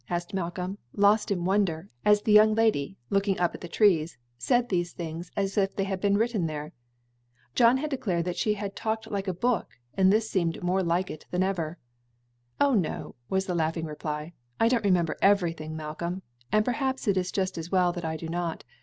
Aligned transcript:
asked 0.09 0.33
Malcolm, 0.33 0.79
lost 0.95 1.29
in 1.29 1.45
wonder, 1.45 1.87
as 2.03 2.23
the 2.23 2.31
young 2.31 2.55
lady, 2.55 2.97
looking 3.11 3.39
up 3.39 3.53
at 3.53 3.61
the 3.61 3.67
trees, 3.67 4.17
said 4.35 4.67
these 4.67 4.93
things 4.93 5.29
as 5.37 5.59
if 5.59 5.75
they 5.75 5.83
had 5.83 6.01
been 6.01 6.17
written 6.17 6.47
there. 6.47 6.73
John 7.53 7.77
had 7.77 7.91
declared 7.91 8.25
that 8.25 8.35
she 8.35 8.55
talked 8.73 9.11
like 9.11 9.27
a 9.27 9.31
book, 9.35 9.77
and 9.95 10.11
this 10.11 10.27
seemed 10.27 10.63
more 10.63 10.81
like 10.81 11.11
it 11.11 11.27
than 11.29 11.43
ever. 11.43 11.77
"Oh 12.59 12.73
no," 12.73 13.13
was 13.29 13.45
the 13.45 13.53
laughing 13.53 13.85
reply; 13.85 14.33
"I 14.59 14.69
do 14.69 14.77
not 14.77 14.85
remember 14.85 15.17
everything, 15.21 15.75
Malcolm, 15.77 16.23
and 16.51 16.65
perhaps 16.65 17.07
it 17.07 17.15
is 17.15 17.31
just 17.31 17.55
as 17.55 17.69
well 17.71 17.93
that 17.93 18.03
I 18.03 18.17
do 18.17 18.27
not. 18.27 18.63